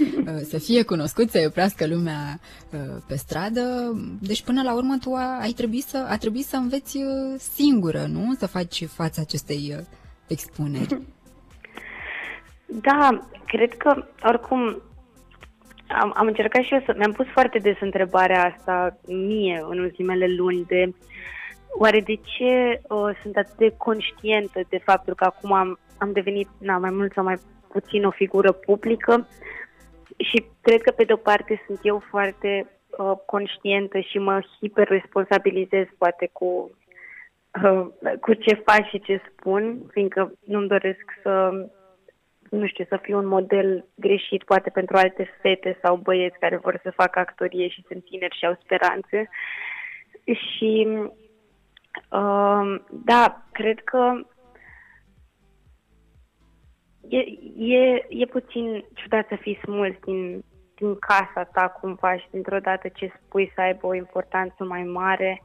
să 0.49 0.57
fie 0.57 0.83
cunoscut, 0.83 1.29
să 1.29 1.43
oprească 1.47 1.87
lumea 1.87 2.39
pe 3.07 3.15
stradă. 3.15 3.95
Deci, 4.19 4.43
până 4.43 4.61
la 4.61 4.73
urmă, 4.73 4.97
tu 5.01 5.13
ai 5.41 5.51
trebuit 5.51 5.83
să, 5.83 6.05
a 6.07 6.17
trebuit 6.17 6.45
să 6.45 6.55
înveți 6.55 6.99
singură, 7.55 8.05
nu? 8.11 8.35
Să 8.39 8.45
faci 8.45 8.87
fața 9.03 9.21
acestei 9.21 9.73
uh, 9.77 9.85
expuneri? 10.27 10.97
Da, 12.81 13.27
cred 13.45 13.77
că 13.77 14.05
oricum 14.23 14.81
am, 15.87 16.11
am 16.15 16.27
încercat 16.27 16.63
și 16.63 16.73
eu 16.73 16.81
să... 16.85 16.93
Mi-am 16.97 17.11
pus 17.11 17.27
foarte 17.27 17.57
des 17.57 17.75
întrebarea 17.79 18.53
asta 18.53 18.97
mie 19.07 19.63
în 19.69 19.79
ultimele 19.79 20.27
luni 20.27 20.65
de 20.65 20.93
oare 21.77 21.99
de 21.99 22.15
ce 22.15 22.81
uh, 22.81 23.19
sunt 23.21 23.37
atât 23.37 23.57
de 23.57 23.73
conștientă 23.77 24.59
de 24.69 24.77
faptul 24.77 25.13
că 25.13 25.23
acum 25.23 25.51
am, 25.51 25.79
am 25.97 26.11
devenit 26.11 26.47
na, 26.57 26.77
mai 26.77 26.89
mult 26.89 27.13
sau 27.13 27.23
mai 27.23 27.37
puțin 27.67 28.05
o 28.05 28.11
figură 28.11 28.51
publică 28.51 29.27
și 30.17 30.45
cred 30.61 30.81
că 30.81 30.91
pe 30.91 31.03
de-o 31.03 31.15
parte 31.15 31.63
sunt 31.65 31.79
eu 31.81 32.03
foarte 32.09 32.67
uh, 32.97 33.13
conștientă 33.25 33.99
și 33.99 34.17
mă 34.17 34.41
hiperresponsabilizez 34.59 35.85
poate 35.97 36.29
cu 36.31 36.45
Uh, 36.55 36.82
cu 38.21 38.33
ce 38.33 38.53
fac 38.53 38.87
și 38.87 38.99
ce 38.99 39.21
spun, 39.31 39.85
fiindcă 39.91 40.33
nu-mi 40.45 40.67
doresc 40.67 41.03
să, 41.21 41.51
nu 42.49 42.67
știu, 42.67 42.85
să 42.89 42.99
fiu 43.01 43.17
un 43.17 43.25
model 43.25 43.85
greșit 43.95 44.43
poate 44.43 44.69
pentru 44.69 44.97
alte 44.97 45.37
fete 45.41 45.77
sau 45.81 45.95
băieți 45.95 46.39
care 46.39 46.57
vor 46.57 46.79
să 46.83 46.91
facă 46.91 47.19
actorie 47.19 47.67
și 47.67 47.83
sunt 47.87 48.05
tineri 48.05 48.37
și 48.37 48.45
au 48.45 48.57
speranțe. 48.63 49.29
Și 50.23 50.87
uh, 52.11 52.81
da, 52.91 53.45
cred 53.51 53.79
că 53.79 54.25
e, 57.09 57.17
e, 57.75 58.05
e 58.09 58.25
puțin 58.25 58.85
ciudat 58.93 59.27
să 59.27 59.35
fii 59.35 59.59
smuls 59.63 59.95
din, 60.05 60.43
din 60.75 60.99
casa 60.99 61.43
ta 61.43 61.69
cumva 61.69 62.17
și 62.17 62.27
dintr-o 62.31 62.59
dată 62.59 62.87
ce 62.87 63.13
spui 63.25 63.51
să 63.55 63.61
aibă 63.61 63.87
o 63.87 63.95
importanță 63.95 64.63
mai 64.63 64.83
mare 64.83 65.41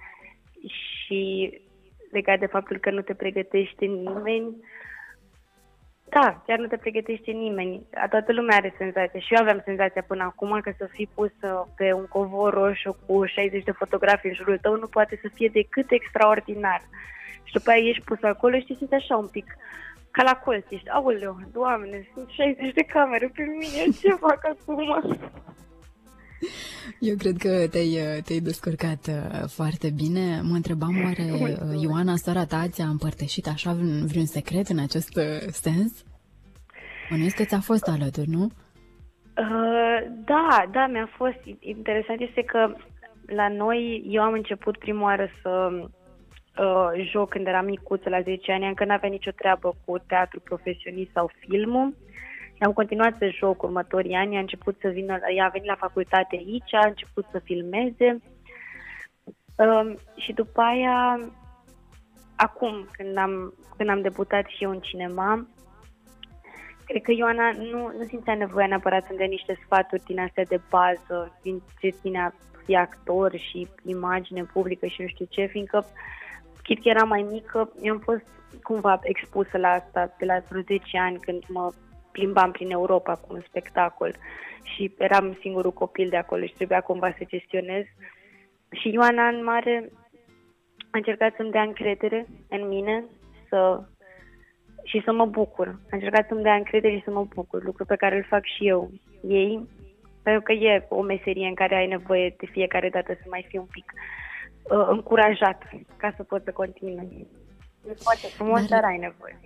și 0.67 1.53
legat 2.11 2.39
de 2.39 2.47
faptul 2.47 2.79
că 2.79 2.91
nu 2.91 3.01
te 3.01 3.15
pregătește 3.15 3.85
nimeni. 3.85 4.57
Da, 6.09 6.43
chiar 6.47 6.59
nu 6.59 6.67
te 6.67 6.77
pregătește 6.77 7.31
nimeni. 7.31 7.87
A 7.95 8.09
toată 8.09 8.33
lumea 8.33 8.57
are 8.57 8.75
senzația 8.79 9.21
și 9.21 9.35
eu 9.35 9.41
aveam 9.41 9.63
senzația 9.65 10.05
până 10.07 10.23
acum 10.23 10.61
că 10.61 10.73
să 10.79 10.89
fii 10.91 11.09
pus 11.15 11.31
pe 11.77 11.93
un 11.93 12.07
covor 12.07 12.53
roșu 12.55 12.97
cu 13.07 13.25
60 13.25 13.65
de 13.65 13.71
fotografii 13.71 14.29
în 14.29 14.35
jurul 14.35 14.59
tău 14.59 14.77
nu 14.77 14.87
poate 14.87 15.19
să 15.23 15.29
fie 15.35 15.49
decât 15.53 15.91
extraordinar. 15.91 16.83
Și 17.43 17.53
după 17.53 17.71
aia 17.71 17.89
ești 17.89 18.05
pus 18.05 18.23
acolo 18.23 18.59
și 18.59 18.77
simți 18.77 18.95
așa 18.95 19.17
un 19.17 19.27
pic 19.27 19.57
ca 20.11 20.23
la 20.23 20.37
colț, 20.37 20.65
ești, 20.69 20.89
aoleu, 20.89 21.37
doamne, 21.53 22.09
sunt 22.15 22.29
60 22.29 22.73
de 22.73 22.83
camere 22.83 23.31
pe 23.35 23.43
mine, 23.43 23.83
ce 24.01 24.11
fac 24.11 24.41
acum? 24.45 24.79
Eu 27.11 27.17
cred 27.17 27.37
că 27.37 27.69
te-ai, 27.69 28.21
te-ai 28.25 28.41
descurcat 28.41 29.07
uh, 29.07 29.49
foarte 29.57 29.91
bine. 29.91 30.41
Mă 30.43 30.55
întrebam 30.55 31.03
oare 31.05 31.27
uh, 31.33 31.83
Ioana, 31.83 32.17
sora 32.17 32.45
ta, 32.45 32.69
ți-a 32.69 32.87
împărtășit 32.87 33.47
așa 33.47 33.73
vreun, 33.73 34.07
vreun 34.07 34.27
secret 34.27 34.69
în 34.69 34.79
acest 34.79 35.17
uh, 35.17 35.49
sens? 35.51 36.05
Bănuiesc 37.11 37.37
că 37.37 37.45
ți-a 37.45 37.61
fost 37.61 37.89
alături, 37.89 38.29
nu? 38.29 38.43
Uh, 39.39 39.99
da, 40.25 40.65
da, 40.71 40.87
mi-a 40.87 41.09
fost. 41.17 41.39
Interesant 41.61 42.21
este 42.21 42.43
că 42.43 42.75
la 43.27 43.49
noi, 43.49 44.05
eu 44.09 44.23
am 44.23 44.33
început 44.33 44.79
prima 44.79 45.03
oară 45.03 45.29
să 45.43 45.71
uh, 46.59 47.07
joc 47.11 47.29
când 47.29 47.47
eram 47.47 47.65
micuță, 47.65 48.09
la 48.09 48.21
10 48.21 48.53
ani, 48.53 48.67
încă 48.67 48.85
n-avea 48.85 49.09
nicio 49.09 49.31
treabă 49.31 49.77
cu 49.85 49.99
teatru 49.99 50.41
profesionist 50.41 51.11
sau 51.13 51.31
filmul. 51.39 51.95
Am 52.61 52.73
continuat 52.73 53.17
să 53.19 53.29
joc 53.29 53.63
următorii 53.63 54.15
ani, 54.15 54.37
a 54.37 54.41
început 54.41 54.77
să 54.81 54.89
vină, 54.89 55.19
ea 55.37 55.45
a 55.45 55.49
venit 55.49 55.69
la 55.69 55.75
facultate 55.75 56.37
aici, 56.37 56.75
a 56.75 56.87
început 56.87 57.27
să 57.31 57.39
filmeze. 57.39 58.21
Um, 59.57 59.97
și 60.17 60.33
după 60.33 60.61
aia, 60.61 61.21
acum, 62.37 62.89
când 62.93 63.17
am, 63.17 63.55
când 63.77 63.89
am 63.89 64.01
debutat 64.01 64.47
și 64.47 64.65
eu 64.65 64.71
în 64.71 64.81
cinema, 64.81 65.47
cred 66.85 67.03
că 67.03 67.13
Ioana 67.13 67.51
nu, 67.51 67.93
nu 67.99 68.05
simțea 68.07 68.35
nevoia 68.35 68.67
neapărat 68.67 69.05
să-mi 69.05 69.19
dea 69.19 69.27
niște 69.27 69.59
sfaturi 69.65 70.03
din 70.07 70.21
astea 70.21 70.45
de 70.45 70.61
bază, 70.71 71.39
din 71.43 71.63
ce 71.81 71.89
ține 71.89 72.21
a 72.21 72.31
fi 72.65 72.77
actor 72.77 73.37
și 73.37 73.69
imagine 73.85 74.43
publică 74.43 74.87
și 74.87 75.01
nu 75.03 75.07
știu 75.07 75.27
ce, 75.29 75.45
fiindcă 75.45 75.85
chit 76.63 76.83
că 76.83 76.89
era 76.89 77.05
mai 77.05 77.27
mică, 77.31 77.73
eu 77.83 77.93
am 77.93 78.01
fost 78.01 78.27
cumva 78.63 78.99
expusă 79.03 79.59
la 79.59 79.69
asta 79.69 80.15
de 80.19 80.25
la 80.25 80.39
vreo 80.49 80.63
10 80.63 80.99
ani 80.99 81.19
când 81.19 81.43
mă 81.49 81.73
plimbam 82.19 82.51
prin 82.51 82.71
Europa 82.71 83.15
cu 83.15 83.35
un 83.35 83.41
spectacol 83.49 84.15
și 84.63 84.95
eram 84.99 85.37
singurul 85.41 85.73
copil 85.73 86.09
de 86.09 86.17
acolo 86.17 86.45
și 86.45 86.55
trebuia 86.55 86.81
cumva 86.81 87.11
să 87.19 87.25
gestionez. 87.27 87.85
Și 88.71 88.89
Ioana 88.93 89.29
în 89.29 89.45
mare 89.45 89.91
a 90.91 90.97
încercat 90.97 91.35
să-mi 91.37 91.51
dea 91.51 91.63
încredere 91.63 92.27
în 92.49 92.69
mine 92.69 93.05
să, 93.49 93.83
și 94.85 95.03
să 95.05 95.13
mă 95.13 95.27
bucur. 95.27 95.67
A 95.67 95.97
încercat 95.97 96.27
să-mi 96.29 96.43
dea 96.43 96.55
încredere 96.55 96.97
și 96.97 97.05
să 97.05 97.11
mă 97.11 97.25
bucur, 97.35 97.65
lucru 97.65 97.85
pe 97.85 97.97
care 97.97 98.17
îl 98.17 98.25
fac 98.25 98.45
și 98.45 98.69
eu 98.69 98.91
ei, 99.29 99.69
pentru 100.23 100.43
că 100.43 100.53
e 100.53 100.87
o 100.89 101.03
meserie 101.03 101.47
în 101.47 101.55
care 101.55 101.75
ai 101.75 101.87
nevoie 101.87 102.35
de 102.39 102.47
fiecare 102.47 102.89
dată 102.89 103.13
să 103.13 103.27
mai 103.29 103.47
fii 103.49 103.59
un 103.59 103.69
pic 103.71 103.93
uh, 104.63 104.87
încurajat 104.89 105.63
ca 105.97 106.13
să 106.17 106.23
poți 106.23 106.45
să 106.45 106.53
continui. 106.53 107.27
E 107.89 107.93
foarte 108.03 108.27
frumos, 108.27 108.67
dar, 108.67 108.81
dar 108.81 108.91
ai 108.91 108.99
nevoie. 108.99 109.39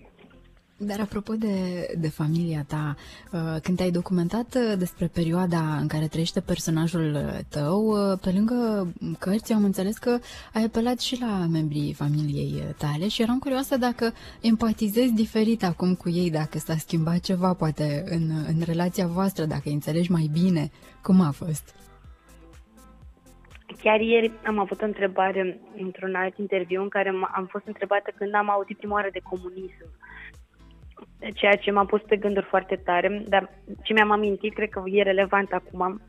Dar 0.85 1.01
apropo 1.01 1.33
de, 1.35 1.87
de 1.99 2.09
familia 2.09 2.65
ta, 2.69 2.95
uh, 3.33 3.57
când 3.63 3.77
te-ai 3.77 3.91
documentat 3.91 4.55
uh, 4.55 4.79
despre 4.79 5.07
perioada 5.07 5.77
în 5.81 5.87
care 5.87 6.07
trăiește 6.07 6.41
personajul 6.41 7.15
uh, 7.15 7.39
tău, 7.49 7.95
pe 8.23 8.31
lângă 8.35 8.93
cărți 9.19 9.53
am 9.53 9.65
înțeles 9.65 9.99
că 9.99 10.19
ai 10.53 10.65
apelat 10.65 11.01
și 11.01 11.21
la 11.21 11.47
membrii 11.53 11.93
familiei 11.93 12.63
tale 12.79 13.09
și 13.09 13.23
eram 13.23 13.39
curioasă 13.39 13.77
dacă 13.77 14.13
empatizezi 14.41 15.13
diferit 15.13 15.65
acum 15.65 15.95
cu 15.95 16.09
ei, 16.11 16.31
dacă 16.31 16.59
s-a 16.59 16.75
schimbat 16.77 17.21
ceva 17.21 17.55
poate 17.55 18.05
în, 18.07 18.31
în 18.47 18.63
relația 18.65 19.07
voastră, 19.07 19.45
dacă 19.45 19.63
îi 19.65 19.73
înțelegi 19.73 20.11
mai 20.11 20.31
bine. 20.33 20.71
Cum 21.03 21.21
a 21.21 21.31
fost? 21.31 21.75
Chiar 23.83 24.01
ieri 24.01 24.33
am 24.47 24.59
avut 24.59 24.83
o 24.83 24.85
întrebare 24.85 25.61
într-un 25.77 26.15
alt 26.15 26.39
interviu 26.39 26.83
în 26.83 26.89
care 26.89 27.09
am 27.35 27.47
fost 27.51 27.67
întrebată 27.67 28.13
când 28.17 28.35
am 28.35 28.51
auzit 28.51 28.77
prima 28.77 28.95
oară 28.95 29.09
de 29.13 29.21
comunism 29.23 29.87
ceea 31.35 31.57
ce 31.57 31.71
m-a 31.71 31.85
pus 31.85 32.01
pe 32.01 32.17
gânduri 32.17 32.47
foarte 32.47 32.77
tare, 32.85 33.25
dar 33.29 33.51
ce 33.83 33.93
mi-am 33.93 34.11
amintit, 34.11 34.55
cred 34.55 34.69
că 34.69 34.83
e 34.85 35.03
relevant 35.03 35.53
acum. 35.53 36.01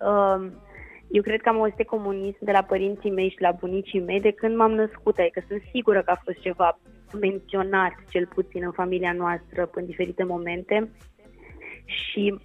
Uh, 0.00 0.50
eu 1.08 1.22
cred 1.22 1.40
că 1.40 1.48
am 1.48 1.56
auzit 1.60 1.76
de 1.76 1.84
comunism 1.84 2.38
de 2.40 2.52
la 2.52 2.62
părinții 2.62 3.10
mei 3.10 3.28
și 3.28 3.40
la 3.40 3.52
bunicii 3.52 4.00
mei 4.00 4.20
de 4.20 4.30
când 4.30 4.56
m-am 4.56 4.72
născut, 4.72 5.18
adică 5.18 5.42
sunt 5.48 5.62
sigură 5.70 6.02
că 6.02 6.10
a 6.10 6.20
fost 6.24 6.38
ceva 6.38 6.78
menționat, 7.20 7.92
cel 8.08 8.26
puțin 8.26 8.62
în 8.64 8.72
familia 8.72 9.12
noastră, 9.12 9.70
în 9.74 9.86
diferite 9.86 10.24
momente. 10.24 10.90
Și 11.84 12.38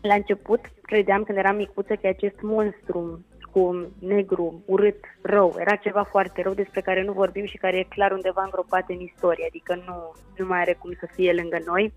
la 0.00 0.14
început 0.14 0.60
credeam 0.82 1.22
când 1.22 1.38
eram 1.38 1.56
micuță 1.56 1.94
că 1.94 2.06
acest 2.06 2.40
monstru 2.40 3.24
cu 3.56 3.92
negru, 3.98 4.62
urât, 4.66 5.04
rău. 5.22 5.56
Era 5.58 5.76
ceva 5.76 6.02
foarte 6.02 6.42
rău 6.42 6.54
despre 6.54 6.80
care 6.80 7.02
nu 7.02 7.12
vorbim 7.12 7.46
și 7.46 7.56
care 7.56 7.76
e 7.78 7.94
clar 7.96 8.12
undeva 8.12 8.42
îngropat 8.42 8.84
în 8.88 9.00
istorie, 9.00 9.46
adică 9.48 9.74
nu, 9.86 10.14
nu 10.36 10.46
mai 10.46 10.60
are 10.60 10.72
cum 10.72 10.92
să 11.00 11.08
fie 11.14 11.32
lângă 11.32 11.58
noi. 11.66 11.92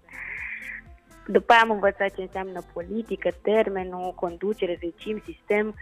După 1.27 1.51
aia 1.51 1.61
am 1.61 1.71
învățat 1.71 2.15
ce 2.15 2.21
înseamnă 2.21 2.61
politică, 2.73 3.29
termenul, 3.41 4.13
conducere, 4.15 4.79
regim, 4.81 5.21
sistem. 5.25 5.75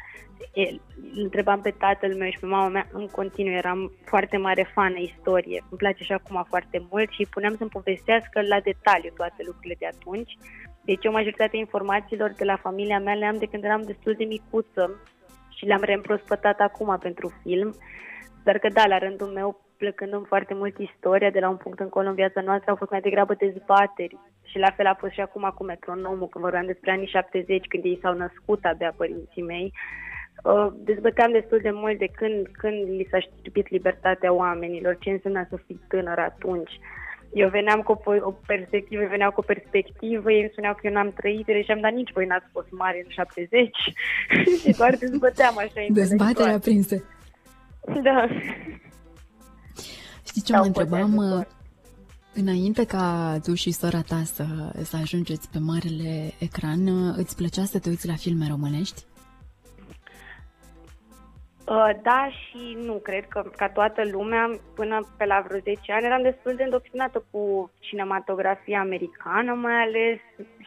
El, 0.54 0.82
îl 1.16 1.24
întrebam 1.24 1.62
pe 1.62 1.74
tatăl 1.78 2.16
meu 2.16 2.30
și 2.30 2.40
pe 2.40 2.46
mama 2.46 2.68
mea 2.68 2.88
în 2.92 3.08
continuu. 3.08 3.54
Eram 3.54 3.92
foarte 4.06 4.38
mare 4.38 4.72
fană 4.74 5.00
istorie. 5.00 5.64
Îmi 5.70 5.80
place 5.80 6.04
și 6.04 6.14
acum 6.14 6.46
foarte 6.48 6.88
mult 6.90 7.10
și 7.10 7.28
puneam 7.30 7.56
să-mi 7.58 7.70
povestească 7.70 8.42
la 8.42 8.60
detaliu 8.60 9.12
toate 9.16 9.44
lucrurile 9.46 9.76
de 9.80 9.86
atunci. 9.86 10.38
Deci 10.82 11.06
o 11.06 11.12
majoritate 11.12 11.58
informațiilor 11.58 12.34
de 12.38 12.44
la 12.44 12.56
familia 12.56 13.00
mea 13.00 13.14
le 13.14 13.26
am 13.26 13.38
de 13.38 13.46
când 13.46 13.64
eram 13.64 13.82
destul 13.82 14.14
de 14.14 14.24
micuță 14.24 15.00
și 15.58 15.66
le-am 15.66 15.84
reîmprospătat 15.84 16.60
acum 16.60 16.98
pentru 17.00 17.34
film. 17.42 17.76
Dar 18.44 18.58
că 18.58 18.68
da, 18.74 18.88
la 18.88 18.98
rândul 18.98 19.28
meu, 19.28 19.62
plecând 19.78 20.14
în 20.14 20.24
foarte 20.24 20.54
mult 20.54 20.78
istoria, 20.78 21.30
de 21.30 21.40
la 21.40 21.50
un 21.50 21.56
punct 21.56 21.80
încolo 21.80 22.08
în 22.08 22.16
viața 22.16 22.42
noastră, 22.42 22.70
au 22.70 22.76
fost 22.76 22.92
mai 22.92 23.02
degrabă 23.02 23.34
dezbateri. 23.34 24.18
Și 24.44 24.58
la 24.58 24.72
fel 24.76 24.86
a 24.86 24.98
fost 25.00 25.14
și 25.14 25.22
acum 25.22 25.54
cu 25.56 25.64
metronomul, 25.64 26.28
când 26.28 26.44
vorbeam 26.44 26.66
despre 26.66 26.92
anii 26.92 27.08
70, 27.08 27.68
când 27.68 27.84
ei 27.84 28.00
s-au 28.02 28.14
născut 28.14 28.66
abia 28.66 28.94
părinții 28.98 29.42
mei. 29.42 29.74
Uh, 30.44 30.68
dezbăteam 30.76 31.32
destul 31.32 31.60
de 31.62 31.72
mult 31.72 31.98
de 31.98 32.10
când, 32.16 32.48
când 32.52 32.88
li 32.90 33.08
s-a 33.12 33.20
știrbit 33.20 33.70
libertatea 33.70 34.34
oamenilor, 34.34 34.98
ce 35.00 35.10
însemna 35.10 35.46
să 35.50 35.56
fii 35.66 35.82
tânăr 35.88 36.20
atunci. 36.20 36.80
Eu 37.34 37.50
veneam 37.50 37.82
cu 37.82 37.92
o, 37.92 38.12
o 38.22 38.32
perspectivă, 38.46 39.04
veneau 39.10 39.32
cu 39.32 39.40
o 39.40 39.50
perspectivă, 39.54 40.32
ei 40.32 40.42
îmi 40.42 40.50
spuneau 40.52 40.74
că 40.74 40.80
eu 40.84 40.94
n-am 40.94 41.12
trăit, 41.16 41.46
și 41.64 41.72
am 41.72 41.80
dar 41.80 41.92
nici 41.92 42.12
voi 42.14 42.26
n-ați 42.26 42.46
fost 42.52 42.68
mari 42.72 43.02
în 43.04 43.10
70 43.10 43.76
și 44.62 44.72
doar 44.78 44.96
dezbăteam 44.96 45.58
așa. 45.58 45.86
Dezbaterea 45.90 46.54
aprinse. 46.54 47.04
Da. 48.04 48.28
Știi 50.26 50.42
ce 50.42 50.56
mă 50.56 50.64
întrebam? 50.64 51.16
Uh, 51.16 51.46
înainte 52.34 52.86
ca 52.86 53.38
tu 53.44 53.54
și 53.54 53.72
sora 53.72 54.02
ta 54.02 54.22
să, 54.24 54.46
să 54.84 54.98
ajungeți 55.02 55.50
pe 55.50 55.60
marele 55.60 56.34
ecran, 56.40 56.88
uh, 56.88 57.14
îți 57.18 57.36
plăcea 57.36 57.64
să 57.64 57.80
te 57.80 57.90
uiți 57.90 58.08
la 58.08 58.16
filme 58.16 58.48
românești? 58.50 59.06
Uh, 61.70 61.90
da 62.02 62.30
și 62.30 62.78
nu, 62.84 62.94
cred 62.94 63.28
că 63.28 63.44
ca 63.56 63.70
toată 63.70 64.02
lumea, 64.12 64.60
până 64.76 65.00
pe 65.18 65.26
la 65.26 65.44
vreo 65.48 65.60
10 65.60 65.92
ani, 65.92 66.06
eram 66.06 66.22
destul 66.22 66.56
de 66.56 66.64
îndoctrinată 66.64 67.24
cu 67.32 67.72
cinematografia 67.80 68.80
americană 68.80 69.54
mai 69.54 69.74
ales 69.74 70.20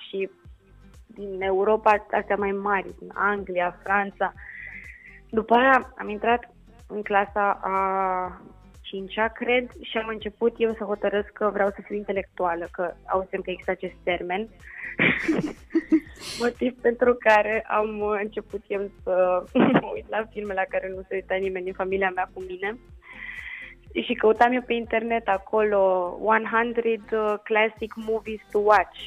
și 0.09 0.31
din 1.07 1.43
Europa, 1.43 2.07
astea 2.11 2.37
mai 2.37 2.51
mari, 2.51 2.95
din 2.99 3.11
Anglia, 3.15 3.79
Franța. 3.83 4.33
După 5.31 5.55
aia 5.55 5.93
am 5.99 6.09
intrat 6.09 6.53
în 6.87 7.03
clasa 7.03 7.61
a 7.63 7.77
cincea, 8.91 9.29
cred, 9.29 9.71
și 9.81 9.99
am 9.99 10.09
început 10.09 10.55
eu 10.57 10.75
să 10.79 10.85
hotărăsc 10.85 11.31
că 11.33 11.51
vreau 11.53 11.69
să 11.69 11.81
fiu 11.85 11.97
intelectuală, 11.97 12.69
că 12.73 12.95
auzim 13.07 13.41
că 13.41 13.51
există 13.51 13.71
acest 13.71 13.95
termen. 14.03 14.49
Motiv 16.43 16.81
pentru 16.81 17.17
care 17.19 17.65
am 17.69 18.01
început 18.01 18.63
eu 18.67 18.91
să 19.03 19.45
mă 19.53 19.91
uit 19.95 20.09
la 20.09 20.25
filme 20.31 20.55
la 20.55 20.65
care 20.69 20.93
nu 20.95 21.03
se 21.09 21.15
uita 21.15 21.35
nimeni 21.35 21.65
din 21.65 21.73
familia 21.73 22.11
mea 22.15 22.31
cu 22.35 22.43
mine. 22.49 22.79
Și 24.05 24.15
căutam 24.15 24.53
eu 24.53 24.63
pe 24.63 24.73
internet 24.73 25.29
acolo 25.29 25.81
100 26.21 27.17
uh, 27.17 27.35
classic 27.43 27.93
movies 27.95 28.41
to 28.51 28.59
watch. 28.59 28.99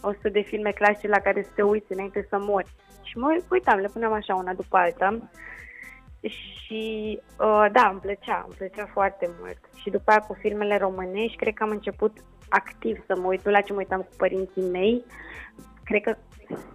100 0.00 0.28
de 0.28 0.40
filme 0.40 0.70
clasice 0.70 1.08
la 1.08 1.18
care 1.18 1.42
să 1.42 1.50
te 1.54 1.62
uiți 1.62 1.92
înainte 1.92 2.26
să 2.28 2.38
mori. 2.38 2.70
Și 3.02 3.18
mă 3.18 3.42
uitam, 3.50 3.78
le 3.78 3.90
puneam 3.92 4.12
așa 4.12 4.34
una 4.34 4.52
după 4.54 4.76
alta. 4.76 5.18
Și 6.28 7.18
uh, 7.38 7.66
da, 7.72 7.88
îmi 7.90 8.00
plăcea, 8.00 8.44
îmi 8.46 8.56
plăcea 8.56 8.90
foarte 8.92 9.30
mult. 9.40 9.58
Și 9.76 9.90
după 9.90 10.10
aia 10.10 10.20
cu 10.20 10.36
filmele 10.40 10.76
românești, 10.76 11.36
cred 11.36 11.54
că 11.54 11.62
am 11.62 11.70
început 11.70 12.12
activ 12.48 13.04
să 13.06 13.16
mă 13.18 13.26
uit, 13.26 13.44
nu 13.44 13.50
la 13.50 13.60
ce 13.60 13.72
mă 13.72 13.78
uitam 13.78 14.00
cu 14.00 14.14
părinții 14.16 14.70
mei. 14.70 15.04
Cred 15.84 16.02
că 16.02 16.16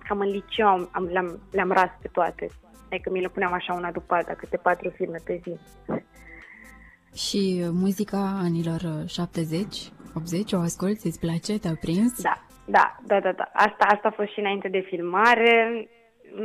cam 0.07 0.19
în 0.19 0.29
liceu 0.29 0.67
am, 0.67 0.89
am, 0.91 1.03
le-am, 1.03 1.39
le-am 1.51 1.71
ras 1.71 1.89
pe 2.01 2.07
toate. 2.11 2.47
Adică 2.91 3.09
mi 3.09 3.21
le 3.21 3.27
puneam 3.27 3.53
așa 3.53 3.73
una 3.73 3.91
după 3.91 4.13
alta, 4.13 4.33
câte 4.33 4.57
patru 4.57 4.89
filme 4.89 5.17
pe 5.25 5.41
zi. 5.43 5.59
Și 7.15 7.61
uh, 7.63 7.69
muzica 7.71 8.39
anilor 8.43 8.81
70, 9.07 9.91
80, 10.15 10.53
o 10.53 10.59
asculti, 10.59 11.07
îți 11.07 11.19
place, 11.19 11.59
te-a 11.59 11.77
prins? 11.79 12.21
Da, 12.21 12.45
da, 12.65 12.95
da, 13.07 13.19
da, 13.19 13.31
da. 13.31 13.49
Asta, 13.53 13.85
asta 13.85 14.07
a 14.07 14.15
fost 14.15 14.31
și 14.31 14.39
înainte 14.39 14.67
de 14.67 14.79
filmare. 14.79 15.87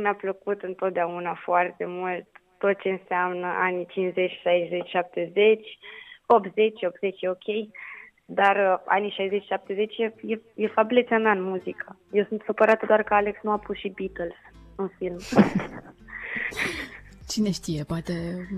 Mi-a 0.01 0.13
plăcut 0.13 0.61
întotdeauna 0.61 1.33
foarte 1.43 1.85
mult 1.87 2.27
tot 2.61 2.81
ce 2.81 2.89
înseamnă 2.89 3.47
anii 3.47 3.85
50, 3.85 4.31
60, 4.41 4.89
70, 4.89 5.79
80, 6.25 6.83
80 6.83 7.21
e 7.21 7.29
ok, 7.29 7.47
dar 8.25 8.55
uh, 8.55 8.79
anii 8.85 9.11
60, 9.11 9.45
70 9.45 9.97
e, 9.97 10.13
e, 10.25 10.39
e 10.55 10.67
fablețea 10.67 11.17
mea 11.17 11.31
în 11.31 11.41
muzică. 11.41 11.97
Eu 12.11 12.25
sunt 12.27 12.41
supărată 12.45 12.85
doar 12.85 13.03
că 13.03 13.13
Alex 13.13 13.39
nu 13.41 13.51
a 13.51 13.57
pus 13.57 13.77
și 13.77 13.93
Beatles 13.95 14.35
în 14.75 14.89
film. 14.97 15.17
Cine 17.31 17.51
știe, 17.51 17.83
poate, 17.83 18.13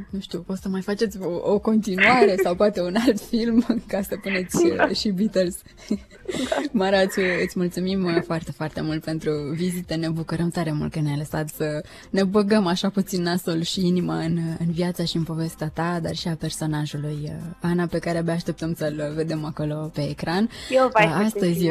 nu 0.10 0.20
știu, 0.20 0.44
o 0.48 0.56
să 0.56 0.70
mai 0.70 0.82
faceți 0.82 1.18
o, 1.22 1.52
o 1.54 1.60
continuare 1.60 2.36
sau 2.44 2.56
poate 2.56 2.82
un 2.82 2.96
alt 3.06 3.20
film 3.20 3.66
ca 3.88 4.02
să 4.02 4.16
puneți 4.22 4.68
da. 4.76 4.88
și 4.88 5.10
Beatles. 5.10 5.62
Da. 5.90 5.96
Mara, 6.72 7.00
îți, 7.00 7.20
îți 7.44 7.60
mulțumim 7.60 8.22
foarte, 8.26 8.52
foarte 8.52 8.82
mult 8.82 9.04
pentru 9.04 9.32
vizită. 9.56 9.96
Ne 9.96 10.10
bucurăm 10.10 10.50
tare 10.50 10.72
mult 10.72 10.92
că 10.92 11.00
ne-ai 11.00 11.18
lăsat 11.18 11.50
să 11.50 11.84
ne 12.10 12.24
băgăm 12.24 12.66
așa 12.66 12.90
puțin 12.90 13.22
nasul 13.22 13.62
și 13.62 13.86
inima 13.86 14.20
în, 14.20 14.38
în 14.60 14.72
viața 14.72 15.04
și 15.04 15.18
în 15.18 15.24
povestea 15.24 15.70
ta, 15.74 16.00
dar 16.02 16.16
și 16.16 16.28
a 16.28 16.36
personajului 16.36 17.20
uh, 17.24 17.32
Ana, 17.62 17.86
pe 17.86 18.00
care 18.00 18.18
abia 18.18 18.34
așteptăm 18.34 18.74
să-l 18.74 19.14
vedem 19.16 19.46
acolo 19.46 19.92
pe 19.94 20.10
ecran. 20.10 20.50
Eu 20.70 20.90
Astăzi, 20.94 21.70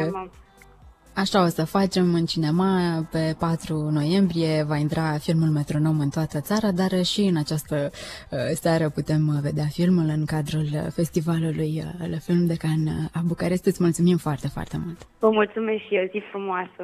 Așa 1.15 1.43
o 1.43 1.47
să 1.47 1.65
facem 1.65 2.13
în 2.13 2.25
cinema 2.25 3.07
pe 3.11 3.35
4 3.39 3.73
noiembrie, 3.99 4.63
va 4.67 4.77
intra 4.77 5.17
filmul 5.25 5.49
Metronom 5.49 5.99
în 5.99 6.09
toată 6.09 6.39
țara, 6.41 6.71
dar 6.71 7.03
și 7.03 7.21
în 7.31 7.37
această 7.43 7.75
uh, 7.91 8.37
seară 8.63 8.89
putem 8.89 9.39
vedea 9.41 9.67
filmul 9.79 10.07
în 10.17 10.25
cadrul 10.25 10.67
festivalului 10.99 11.71
uh, 11.83 12.07
La 12.13 12.19
Film 12.27 12.45
de 12.51 12.57
Cannes 12.63 13.09
a 13.13 13.21
Bucarest. 13.27 13.65
Îți 13.65 13.83
mulțumim 13.83 14.17
foarte, 14.17 14.47
foarte 14.47 14.77
mult! 14.83 14.99
Vă 15.19 15.29
mulțumesc 15.29 15.81
și 15.87 15.95
eu, 15.95 16.05
zi 16.11 16.19
frumoasă! 16.31 16.81